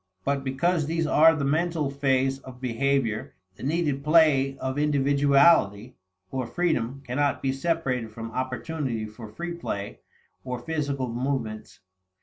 But 0.25 0.43
because 0.43 0.87
these 0.87 1.05
are 1.05 1.35
the 1.35 1.45
mental 1.45 1.91
phase 1.91 2.39
of 2.39 2.59
behavior, 2.59 3.35
the 3.55 3.61
needed 3.61 4.03
play 4.03 4.57
of 4.57 4.79
individuality 4.79 5.95
or 6.31 6.47
freedom 6.47 7.03
cannot 7.05 7.43
be 7.43 7.51
separated 7.51 8.11
from 8.11 8.31
opportunity 8.31 9.05
for 9.05 9.27
free 9.29 9.53
play 9.53 9.99
of 10.43 10.65
physical 10.65 11.07
movements. 11.13 11.81